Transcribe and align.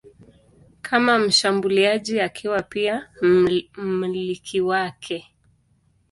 kama 0.81 1.19
mshambuliaji 1.19 2.21
akiwa 2.21 2.61
pia 2.63 3.09
mmiliki 3.77 4.61
wake. 4.61 5.27